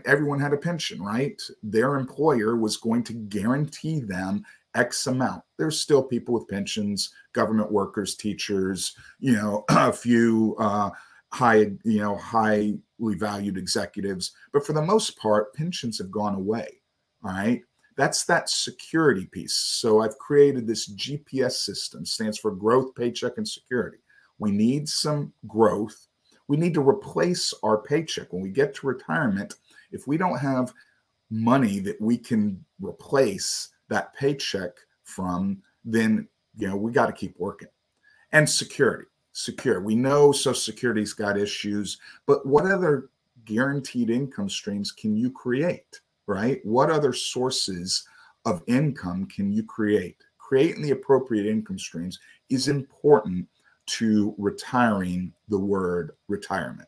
everyone 0.05 0.39
had 0.39 0.53
a 0.53 0.57
pension, 0.57 1.01
right? 1.01 1.41
Their 1.61 1.97
employer 1.97 2.55
was 2.55 2.77
going 2.77 3.03
to 3.03 3.13
guarantee 3.13 3.99
them 3.99 4.45
X 4.73 5.07
amount. 5.07 5.43
There's 5.57 5.79
still 5.79 6.03
people 6.03 6.33
with 6.33 6.47
pensions, 6.47 7.13
government 7.33 7.71
workers, 7.71 8.15
teachers, 8.15 8.95
you 9.19 9.33
know, 9.33 9.65
a 9.69 9.91
few 9.93 10.55
uh, 10.59 10.89
high, 11.31 11.71
you 11.83 11.99
know, 11.99 12.15
highly 12.15 12.79
valued 12.99 13.57
executives. 13.57 14.31
But 14.53 14.65
for 14.65 14.73
the 14.73 14.81
most 14.81 15.17
part, 15.17 15.53
pensions 15.53 15.97
have 15.97 16.11
gone 16.11 16.35
away. 16.35 16.81
All 17.23 17.31
right. 17.31 17.61
That's 17.95 18.25
that 18.25 18.49
security 18.49 19.25
piece. 19.25 19.53
So 19.53 20.01
I've 20.01 20.17
created 20.17 20.67
this 20.67 20.89
GPS 20.91 21.53
system, 21.53 22.05
stands 22.05 22.37
for 22.37 22.51
growth, 22.51 22.93
paycheck, 22.95 23.37
and 23.37 23.47
security. 23.47 23.99
We 24.37 24.51
need 24.51 24.89
some 24.89 25.31
growth. 25.47 26.07
We 26.47 26.57
need 26.57 26.73
to 26.73 26.87
replace 26.87 27.53
our 27.63 27.77
paycheck. 27.77 28.33
When 28.33 28.41
we 28.41 28.49
get 28.49 28.75
to 28.75 28.87
retirement, 28.87 29.55
if 29.91 30.07
we 30.07 30.17
don't 30.17 30.37
have 30.37 30.73
money 31.29 31.79
that 31.79 31.99
we 32.01 32.17
can 32.17 32.63
replace 32.81 33.69
that 33.89 34.13
paycheck 34.13 34.71
from, 35.03 35.61
then 35.83 36.27
you 36.57 36.67
know 36.67 36.75
we 36.75 36.91
got 36.91 37.07
to 37.07 37.13
keep 37.13 37.35
working. 37.39 37.69
And 38.31 38.49
security, 38.49 39.07
secure. 39.31 39.79
We 39.81 39.95
know 39.95 40.31
Social 40.31 40.59
Security's 40.59 41.13
got 41.13 41.37
issues, 41.37 41.97
but 42.25 42.45
what 42.45 42.65
other 42.65 43.09
guaranteed 43.45 44.09
income 44.09 44.49
streams 44.49 44.91
can 44.91 45.15
you 45.15 45.31
create? 45.31 46.01
Right? 46.27 46.59
What 46.63 46.89
other 46.89 47.13
sources 47.13 48.07
of 48.45 48.63
income 48.67 49.27
can 49.27 49.51
you 49.51 49.63
create? 49.63 50.17
Creating 50.37 50.81
the 50.81 50.91
appropriate 50.91 51.45
income 51.45 51.79
streams 51.79 52.19
is 52.49 52.67
important 52.67 53.47
to 53.87 54.33
retiring 54.37 55.33
the 55.49 55.59
word 55.59 56.11
retirement. 56.27 56.87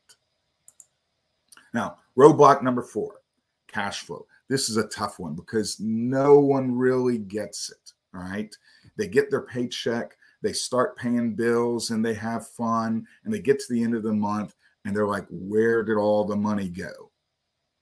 Now, 1.74 1.98
roadblock 2.18 2.62
number 2.64 2.82
four 2.82 3.22
cash 3.68 4.02
flow. 4.02 4.26
This 4.48 4.70
is 4.70 4.78
a 4.78 4.88
tough 4.88 5.20
one 5.20 5.36
because 5.36 5.80
no 5.80 6.40
one 6.40 6.72
really 6.72 7.18
gets 7.18 7.70
it. 7.70 7.94
All 8.16 8.22
right. 8.22 8.56
They 8.98 9.08
get 9.08 9.30
their 9.30 9.42
paycheck, 9.42 10.18
they 10.42 10.54
start 10.54 10.98
paying 10.98 11.36
bills, 11.36 11.92
and 11.92 12.04
they 12.04 12.14
have 12.16 12.48
fun, 12.48 13.06
and 13.24 13.34
they 13.34 13.40
get 13.40 13.60
to 13.60 13.74
the 13.74 13.84
end 13.84 13.96
of 13.96 14.04
the 14.04 14.14
month 14.14 14.56
and 14.88 14.96
they're 14.96 15.06
like, 15.06 15.28
where 15.30 15.84
did 15.84 15.98
all 15.98 16.24
the 16.24 16.36
money 16.36 16.70
go? 16.70 17.07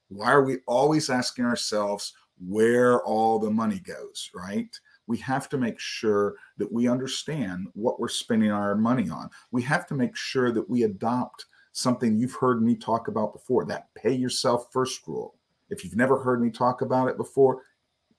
Why 0.08 0.30
are 0.32 0.44
we 0.44 0.58
always 0.66 1.10
asking 1.10 1.44
ourselves 1.44 2.14
where 2.38 3.02
all 3.02 3.38
the 3.38 3.50
money 3.50 3.80
goes, 3.80 4.30
right? 4.34 4.68
We 5.06 5.18
have 5.18 5.48
to 5.50 5.58
make 5.58 5.78
sure 5.78 6.36
that 6.58 6.70
we 6.70 6.88
understand 6.88 7.68
what 7.74 8.00
we're 8.00 8.08
spending 8.08 8.50
our 8.50 8.74
money 8.74 9.08
on. 9.08 9.30
We 9.52 9.62
have 9.62 9.86
to 9.88 9.94
make 9.94 10.16
sure 10.16 10.52
that 10.52 10.68
we 10.68 10.82
adopt 10.82 11.46
something 11.72 12.16
you've 12.16 12.34
heard 12.34 12.62
me 12.62 12.74
talk 12.74 13.08
about 13.08 13.32
before 13.32 13.64
that 13.66 13.88
pay 13.94 14.12
yourself 14.12 14.68
first 14.72 15.06
rule. 15.06 15.34
If 15.70 15.84
you've 15.84 15.96
never 15.96 16.18
heard 16.18 16.40
me 16.40 16.50
talk 16.50 16.82
about 16.82 17.08
it 17.08 17.16
before, 17.16 17.62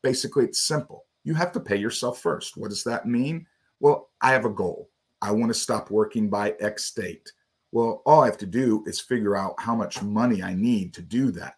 basically 0.02 0.46
it's 0.46 0.62
simple. 0.62 1.06
You 1.24 1.34
have 1.34 1.52
to 1.54 1.60
pay 1.60 1.78
yourself 1.78 2.20
first. 2.20 2.58
What 2.58 2.70
does 2.70 2.84
that 2.84 3.06
mean? 3.06 3.46
Well, 3.80 4.10
I 4.22 4.32
have 4.32 4.46
a 4.46 4.50
goal. 4.50 4.90
I 5.22 5.32
want 5.32 5.50
to 5.50 5.60
stop 5.60 5.90
working 5.90 6.30
by 6.30 6.56
X 6.60 6.92
date. 6.92 7.32
Well, 7.72 8.02
all 8.06 8.22
I 8.22 8.26
have 8.26 8.38
to 8.38 8.46
do 8.46 8.84
is 8.88 9.00
figure 9.00 9.36
out 9.36 9.56
how 9.60 9.76
much 9.76 10.02
money 10.02 10.42
I 10.42 10.54
need 10.54 10.94
to 10.94 11.02
do 11.02 11.32
that. 11.32 11.56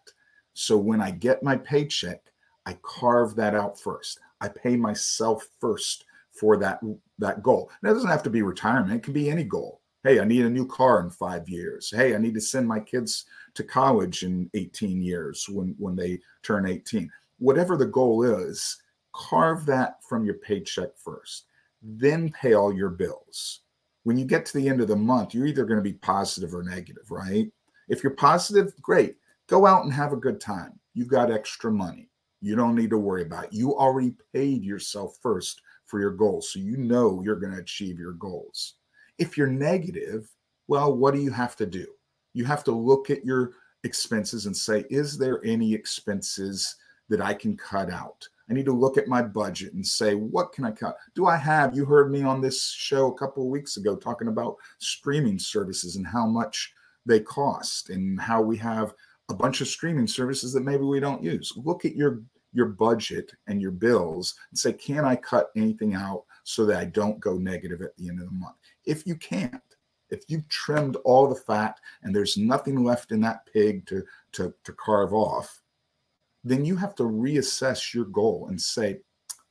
So 0.60 0.76
when 0.76 1.00
I 1.00 1.10
get 1.10 1.42
my 1.42 1.56
paycheck, 1.56 2.20
I 2.66 2.76
carve 2.82 3.34
that 3.36 3.54
out 3.54 3.80
first. 3.80 4.20
I 4.42 4.48
pay 4.48 4.76
myself 4.76 5.48
first 5.58 6.04
for 6.32 6.58
that 6.58 6.80
that 7.18 7.42
goal. 7.42 7.70
Now, 7.82 7.90
it 7.90 7.94
doesn't 7.94 8.10
have 8.10 8.22
to 8.24 8.30
be 8.30 8.42
retirement. 8.42 8.94
It 8.94 9.02
can 9.02 9.14
be 9.14 9.30
any 9.30 9.42
goal. 9.42 9.80
Hey, 10.04 10.20
I 10.20 10.24
need 10.24 10.44
a 10.44 10.50
new 10.50 10.66
car 10.66 11.00
in 11.00 11.08
five 11.08 11.48
years. 11.48 11.90
Hey, 11.90 12.14
I 12.14 12.18
need 12.18 12.34
to 12.34 12.42
send 12.42 12.68
my 12.68 12.78
kids 12.78 13.24
to 13.54 13.64
college 13.64 14.22
in 14.22 14.50
18 14.52 15.00
years 15.00 15.48
when 15.48 15.74
when 15.78 15.96
they 15.96 16.20
turn 16.42 16.66
18. 16.66 17.10
Whatever 17.38 17.78
the 17.78 17.86
goal 17.86 18.22
is, 18.22 18.82
carve 19.14 19.64
that 19.64 20.04
from 20.06 20.26
your 20.26 20.36
paycheck 20.36 20.90
first. 20.94 21.46
Then 21.82 22.30
pay 22.32 22.52
all 22.52 22.70
your 22.70 22.90
bills. 22.90 23.60
When 24.02 24.18
you 24.18 24.26
get 24.26 24.44
to 24.44 24.58
the 24.58 24.68
end 24.68 24.82
of 24.82 24.88
the 24.88 24.96
month, 24.96 25.32
you're 25.32 25.46
either 25.46 25.64
going 25.64 25.78
to 25.78 25.90
be 25.90 25.94
positive 25.94 26.54
or 26.54 26.62
negative, 26.62 27.10
right? 27.10 27.50
If 27.88 28.02
you're 28.02 28.14
positive, 28.14 28.74
great. 28.82 29.16
Go 29.50 29.66
out 29.66 29.82
and 29.82 29.92
have 29.92 30.12
a 30.12 30.16
good 30.16 30.40
time. 30.40 30.78
You've 30.94 31.08
got 31.08 31.32
extra 31.32 31.72
money. 31.72 32.08
You 32.40 32.54
don't 32.54 32.76
need 32.76 32.90
to 32.90 32.98
worry 32.98 33.22
about 33.22 33.46
it. 33.46 33.52
You 33.52 33.76
already 33.76 34.14
paid 34.32 34.62
yourself 34.62 35.18
first 35.20 35.60
for 35.86 35.98
your 35.98 36.12
goals. 36.12 36.52
So 36.52 36.60
you 36.60 36.76
know 36.76 37.20
you're 37.24 37.34
going 37.34 37.54
to 37.54 37.58
achieve 37.58 37.98
your 37.98 38.12
goals. 38.12 38.74
If 39.18 39.36
you're 39.36 39.48
negative, 39.48 40.30
well, 40.68 40.96
what 40.96 41.14
do 41.14 41.20
you 41.20 41.32
have 41.32 41.56
to 41.56 41.66
do? 41.66 41.84
You 42.32 42.44
have 42.44 42.62
to 42.62 42.70
look 42.70 43.10
at 43.10 43.24
your 43.24 43.54
expenses 43.82 44.46
and 44.46 44.56
say, 44.56 44.84
is 44.88 45.18
there 45.18 45.44
any 45.44 45.74
expenses 45.74 46.76
that 47.08 47.20
I 47.20 47.34
can 47.34 47.56
cut 47.56 47.90
out? 47.90 48.28
I 48.48 48.52
need 48.52 48.66
to 48.66 48.72
look 48.72 48.98
at 48.98 49.08
my 49.08 49.20
budget 49.20 49.72
and 49.72 49.84
say, 49.84 50.14
what 50.14 50.52
can 50.52 50.64
I 50.64 50.70
cut? 50.70 50.96
Do 51.16 51.26
I 51.26 51.36
have? 51.36 51.74
You 51.74 51.84
heard 51.84 52.12
me 52.12 52.22
on 52.22 52.40
this 52.40 52.70
show 52.70 53.08
a 53.08 53.18
couple 53.18 53.42
of 53.42 53.50
weeks 53.50 53.78
ago 53.78 53.96
talking 53.96 54.28
about 54.28 54.54
streaming 54.78 55.40
services 55.40 55.96
and 55.96 56.06
how 56.06 56.26
much 56.26 56.72
they 57.04 57.18
cost 57.18 57.90
and 57.90 58.20
how 58.20 58.40
we 58.40 58.56
have 58.58 58.94
a 59.30 59.34
bunch 59.34 59.60
of 59.60 59.68
streaming 59.68 60.06
services 60.06 60.52
that 60.52 60.64
maybe 60.64 60.84
we 60.84 61.00
don't 61.00 61.22
use. 61.22 61.52
Look 61.56 61.84
at 61.84 61.96
your 61.96 62.22
your 62.52 62.66
budget 62.66 63.32
and 63.46 63.60
your 63.60 63.70
bills 63.70 64.34
and 64.50 64.58
say, 64.58 64.72
can 64.72 65.04
I 65.04 65.16
cut 65.16 65.50
anything 65.56 65.94
out 65.94 66.24
so 66.42 66.66
that 66.66 66.78
I 66.78 66.84
don't 66.84 67.20
go 67.20 67.38
negative 67.38 67.80
at 67.80 67.96
the 67.96 68.08
end 68.08 68.20
of 68.20 68.26
the 68.26 68.32
month? 68.32 68.56
If 68.84 69.06
you 69.06 69.14
can't, 69.14 69.62
if 70.10 70.24
you've 70.28 70.48
trimmed 70.48 70.96
all 71.04 71.28
the 71.28 71.36
fat 71.36 71.78
and 72.02 72.14
there's 72.14 72.36
nothing 72.36 72.82
left 72.82 73.12
in 73.12 73.20
that 73.20 73.46
pig 73.52 73.86
to, 73.86 74.02
to, 74.32 74.52
to 74.64 74.72
carve 74.72 75.14
off, 75.14 75.62
then 76.42 76.64
you 76.64 76.74
have 76.76 76.94
to 76.96 77.04
reassess 77.04 77.94
your 77.94 78.06
goal 78.06 78.46
and 78.48 78.60
say, 78.60 78.98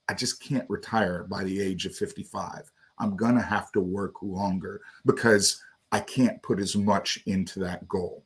I 0.09 0.13
just 0.13 0.41
can't 0.41 0.69
retire 0.69 1.25
by 1.29 1.43
the 1.43 1.61
age 1.61 1.85
of 1.85 1.95
55. 1.95 2.69
I'm 2.97 3.15
going 3.15 3.35
to 3.35 3.41
have 3.41 3.71
to 3.73 3.79
work 3.79 4.15
longer 4.21 4.81
because 5.05 5.61
I 5.91 6.01
can't 6.01 6.41
put 6.43 6.59
as 6.59 6.75
much 6.75 7.19
into 7.27 7.59
that 7.59 7.87
goal. 7.87 8.25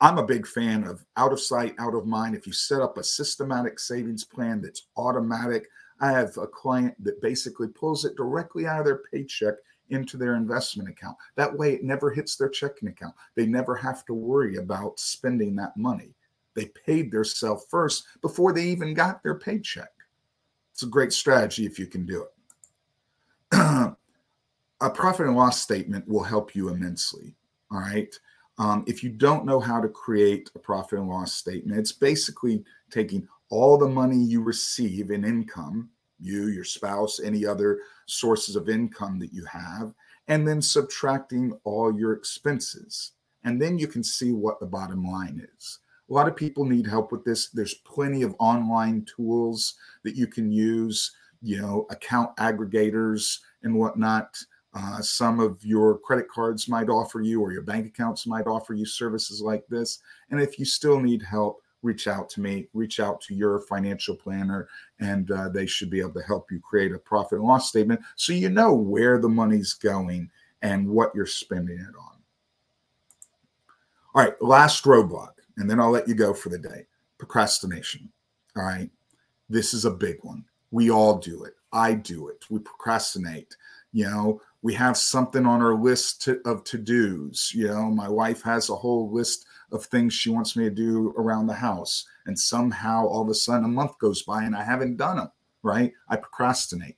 I'm 0.00 0.18
a 0.18 0.26
big 0.26 0.46
fan 0.46 0.84
of 0.84 1.04
out 1.16 1.32
of 1.32 1.40
sight, 1.40 1.74
out 1.78 1.94
of 1.94 2.06
mind. 2.06 2.36
If 2.36 2.46
you 2.46 2.52
set 2.52 2.80
up 2.80 2.98
a 2.98 3.04
systematic 3.04 3.80
savings 3.80 4.24
plan 4.24 4.60
that's 4.60 4.86
automatic, 4.96 5.68
I 6.00 6.12
have 6.12 6.36
a 6.36 6.46
client 6.46 6.94
that 7.04 7.20
basically 7.20 7.68
pulls 7.68 8.04
it 8.04 8.16
directly 8.16 8.66
out 8.66 8.78
of 8.78 8.86
their 8.86 9.02
paycheck 9.12 9.54
into 9.90 10.16
their 10.16 10.36
investment 10.36 10.88
account. 10.88 11.16
That 11.36 11.56
way, 11.56 11.74
it 11.74 11.82
never 11.82 12.10
hits 12.10 12.36
their 12.36 12.48
checking 12.48 12.88
account. 12.88 13.14
They 13.34 13.46
never 13.46 13.74
have 13.74 14.04
to 14.06 14.14
worry 14.14 14.56
about 14.56 15.00
spending 15.00 15.56
that 15.56 15.76
money. 15.76 16.14
They 16.54 16.66
paid 16.66 17.10
their 17.10 17.24
self 17.24 17.64
first 17.68 18.04
before 18.20 18.52
they 18.52 18.64
even 18.64 18.94
got 18.94 19.22
their 19.22 19.38
paycheck. 19.38 19.90
It's 20.72 20.82
a 20.82 20.86
great 20.86 21.12
strategy 21.12 21.66
if 21.66 21.78
you 21.78 21.86
can 21.86 22.06
do 22.06 22.24
it. 22.24 23.94
a 24.80 24.90
profit 24.90 25.26
and 25.26 25.36
loss 25.36 25.60
statement 25.60 26.06
will 26.06 26.22
help 26.22 26.54
you 26.54 26.68
immensely. 26.68 27.34
All 27.70 27.80
right. 27.80 28.14
Um, 28.58 28.84
if 28.86 29.04
you 29.04 29.10
don't 29.10 29.46
know 29.46 29.60
how 29.60 29.80
to 29.80 29.88
create 29.88 30.50
a 30.54 30.58
profit 30.58 30.98
and 30.98 31.08
loss 31.08 31.32
statement, 31.32 31.78
it's 31.78 31.92
basically 31.92 32.64
taking 32.90 33.26
all 33.50 33.78
the 33.78 33.88
money 33.88 34.16
you 34.16 34.42
receive 34.42 35.10
in 35.10 35.24
income, 35.24 35.90
you, 36.20 36.48
your 36.48 36.64
spouse, 36.64 37.20
any 37.20 37.46
other 37.46 37.80
sources 38.06 38.56
of 38.56 38.68
income 38.68 39.18
that 39.20 39.32
you 39.32 39.44
have, 39.44 39.94
and 40.26 40.46
then 40.46 40.60
subtracting 40.60 41.58
all 41.64 41.96
your 41.96 42.12
expenses. 42.12 43.12
And 43.44 43.62
then 43.62 43.78
you 43.78 43.86
can 43.86 44.02
see 44.02 44.32
what 44.32 44.58
the 44.60 44.66
bottom 44.66 45.04
line 45.04 45.46
is. 45.56 45.78
A 46.10 46.12
lot 46.12 46.26
of 46.28 46.36
people 46.36 46.64
need 46.64 46.86
help 46.86 47.12
with 47.12 47.24
this. 47.24 47.50
There's 47.50 47.74
plenty 47.74 48.22
of 48.22 48.34
online 48.38 49.04
tools 49.04 49.74
that 50.04 50.16
you 50.16 50.26
can 50.26 50.50
use, 50.50 51.12
you 51.42 51.60
know, 51.60 51.86
account 51.90 52.34
aggregators 52.36 53.38
and 53.62 53.74
whatnot. 53.74 54.36
Uh, 54.74 55.00
some 55.00 55.40
of 55.40 55.64
your 55.64 55.98
credit 55.98 56.28
cards 56.28 56.68
might 56.68 56.88
offer 56.88 57.20
you, 57.20 57.40
or 57.40 57.52
your 57.52 57.62
bank 57.62 57.86
accounts 57.86 58.26
might 58.26 58.46
offer 58.46 58.74
you 58.74 58.84
services 58.84 59.40
like 59.40 59.66
this. 59.68 60.00
And 60.30 60.40
if 60.40 60.58
you 60.58 60.64
still 60.64 61.00
need 61.00 61.22
help, 61.22 61.62
reach 61.82 62.08
out 62.08 62.28
to 62.30 62.40
me, 62.40 62.68
reach 62.74 63.00
out 63.00 63.20
to 63.22 63.34
your 63.34 63.60
financial 63.60 64.14
planner, 64.14 64.68
and 65.00 65.30
uh, 65.30 65.48
they 65.48 65.66
should 65.66 65.90
be 65.90 66.00
able 66.00 66.12
to 66.12 66.22
help 66.22 66.50
you 66.50 66.60
create 66.60 66.92
a 66.92 66.98
profit 66.98 67.38
and 67.38 67.46
loss 67.46 67.68
statement 67.68 68.00
so 68.16 68.32
you 68.32 68.48
know 68.48 68.74
where 68.74 69.18
the 69.18 69.28
money's 69.28 69.74
going 69.74 70.30
and 70.62 70.88
what 70.88 71.14
you're 71.14 71.26
spending 71.26 71.78
it 71.78 71.94
on. 71.98 72.16
All 74.14 74.24
right, 74.24 74.34
last 74.42 74.84
roadblock, 74.84 75.34
and 75.56 75.70
then 75.70 75.80
I'll 75.80 75.90
let 75.90 76.08
you 76.08 76.14
go 76.14 76.34
for 76.34 76.48
the 76.48 76.58
day 76.58 76.86
procrastination. 77.18 78.10
All 78.56 78.64
right, 78.64 78.90
this 79.48 79.74
is 79.74 79.84
a 79.84 79.90
big 79.90 80.18
one. 80.22 80.44
We 80.70 80.90
all 80.90 81.18
do 81.18 81.44
it. 81.44 81.54
I 81.72 81.94
do 81.94 82.28
it. 82.28 82.44
We 82.50 82.58
procrastinate. 82.60 83.56
You 83.98 84.04
know, 84.04 84.40
we 84.62 84.74
have 84.74 84.96
something 84.96 85.44
on 85.44 85.60
our 85.60 85.74
list 85.74 86.22
to, 86.22 86.40
of 86.44 86.62
to 86.62 86.78
dos. 86.78 87.50
You 87.52 87.66
know, 87.66 87.90
my 87.90 88.08
wife 88.08 88.42
has 88.42 88.70
a 88.70 88.76
whole 88.76 89.10
list 89.12 89.44
of 89.72 89.86
things 89.86 90.14
she 90.14 90.30
wants 90.30 90.54
me 90.54 90.62
to 90.62 90.70
do 90.70 91.12
around 91.18 91.48
the 91.48 91.54
house. 91.54 92.06
And 92.24 92.38
somehow 92.38 93.08
all 93.08 93.22
of 93.22 93.28
a 93.28 93.34
sudden 93.34 93.64
a 93.64 93.68
month 93.68 93.98
goes 93.98 94.22
by 94.22 94.44
and 94.44 94.54
I 94.54 94.62
haven't 94.62 94.98
done 94.98 95.16
them, 95.16 95.32
right? 95.64 95.92
I 96.08 96.14
procrastinate. 96.14 96.96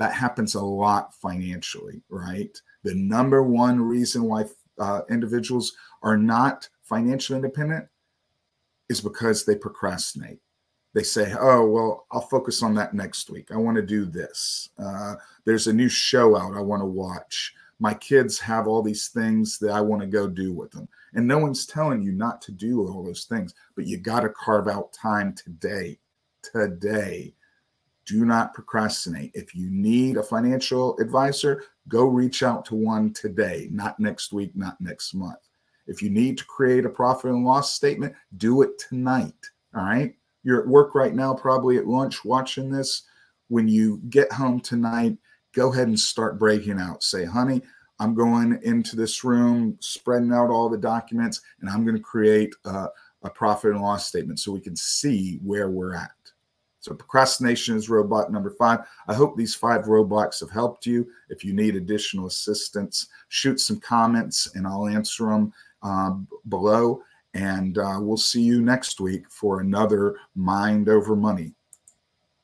That 0.00 0.14
happens 0.14 0.56
a 0.56 0.60
lot 0.60 1.14
financially, 1.14 2.02
right? 2.08 2.60
The 2.82 2.96
number 2.96 3.44
one 3.44 3.80
reason 3.80 4.24
why 4.24 4.46
uh, 4.80 5.02
individuals 5.08 5.72
are 6.02 6.16
not 6.16 6.68
financially 6.82 7.36
independent 7.36 7.86
is 8.88 9.00
because 9.00 9.44
they 9.44 9.54
procrastinate. 9.54 10.40
They 10.94 11.02
say, 11.02 11.34
oh, 11.38 11.66
well, 11.66 12.06
I'll 12.12 12.20
focus 12.20 12.62
on 12.62 12.74
that 12.74 12.92
next 12.92 13.30
week. 13.30 13.50
I 13.50 13.56
want 13.56 13.76
to 13.76 13.82
do 13.82 14.04
this. 14.04 14.68
Uh, 14.78 15.14
there's 15.44 15.66
a 15.66 15.72
new 15.72 15.88
show 15.88 16.36
out 16.36 16.54
I 16.54 16.60
want 16.60 16.82
to 16.82 16.86
watch. 16.86 17.54
My 17.78 17.94
kids 17.94 18.38
have 18.38 18.68
all 18.68 18.82
these 18.82 19.08
things 19.08 19.58
that 19.58 19.70
I 19.70 19.80
want 19.80 20.02
to 20.02 20.06
go 20.06 20.28
do 20.28 20.52
with 20.52 20.70
them. 20.70 20.88
And 21.14 21.26
no 21.26 21.38
one's 21.38 21.66
telling 21.66 22.02
you 22.02 22.12
not 22.12 22.42
to 22.42 22.52
do 22.52 22.86
all 22.86 23.02
those 23.02 23.24
things, 23.24 23.54
but 23.74 23.86
you 23.86 23.96
got 23.96 24.20
to 24.20 24.28
carve 24.28 24.68
out 24.68 24.92
time 24.92 25.34
today. 25.34 25.98
Today. 26.42 27.34
Do 28.04 28.24
not 28.24 28.52
procrastinate. 28.52 29.30
If 29.34 29.54
you 29.54 29.70
need 29.70 30.16
a 30.16 30.22
financial 30.22 30.98
advisor, 30.98 31.64
go 31.88 32.04
reach 32.04 32.42
out 32.42 32.64
to 32.66 32.74
one 32.74 33.12
today, 33.12 33.68
not 33.70 33.98
next 33.98 34.32
week, 34.32 34.54
not 34.54 34.80
next 34.80 35.14
month. 35.14 35.38
If 35.86 36.02
you 36.02 36.10
need 36.10 36.38
to 36.38 36.44
create 36.44 36.84
a 36.84 36.90
profit 36.90 37.30
and 37.30 37.44
loss 37.44 37.74
statement, 37.74 38.14
do 38.36 38.62
it 38.62 38.78
tonight. 38.78 39.34
All 39.74 39.84
right. 39.84 40.14
You're 40.42 40.60
at 40.60 40.68
work 40.68 40.94
right 40.94 41.14
now, 41.14 41.34
probably 41.34 41.78
at 41.78 41.86
lunch 41.86 42.24
watching 42.24 42.70
this. 42.70 43.02
When 43.48 43.68
you 43.68 44.00
get 44.08 44.32
home 44.32 44.60
tonight, 44.60 45.16
go 45.54 45.72
ahead 45.72 45.88
and 45.88 45.98
start 45.98 46.38
breaking 46.38 46.80
out. 46.80 47.02
Say, 47.02 47.24
honey, 47.24 47.62
I'm 47.98 48.14
going 48.14 48.58
into 48.62 48.96
this 48.96 49.22
room, 49.22 49.76
spreading 49.80 50.32
out 50.32 50.50
all 50.50 50.68
the 50.68 50.78
documents, 50.78 51.40
and 51.60 51.70
I'm 51.70 51.84
going 51.84 51.96
to 51.96 52.02
create 52.02 52.54
a, 52.64 52.88
a 53.22 53.30
profit 53.30 53.72
and 53.72 53.80
loss 53.80 54.08
statement 54.08 54.40
so 54.40 54.52
we 54.52 54.60
can 54.60 54.74
see 54.74 55.38
where 55.44 55.70
we're 55.70 55.94
at. 55.94 56.10
So 56.80 56.94
procrastination 56.94 57.76
is 57.76 57.88
robot 57.88 58.32
number 58.32 58.50
five. 58.50 58.80
I 59.06 59.14
hope 59.14 59.36
these 59.36 59.54
five 59.54 59.84
roadblocks 59.84 60.40
have 60.40 60.50
helped 60.50 60.84
you. 60.84 61.06
If 61.28 61.44
you 61.44 61.52
need 61.52 61.76
additional 61.76 62.26
assistance, 62.26 63.06
shoot 63.28 63.60
some 63.60 63.78
comments 63.78 64.50
and 64.56 64.66
I'll 64.66 64.88
answer 64.88 65.26
them 65.26 65.52
uh, 65.84 66.14
below. 66.48 67.02
And 67.34 67.78
uh, 67.78 67.98
we'll 67.98 68.16
see 68.16 68.42
you 68.42 68.60
next 68.60 69.00
week 69.00 69.30
for 69.30 69.60
another 69.60 70.16
Mind 70.34 70.88
Over 70.88 71.16
Money. 71.16 71.54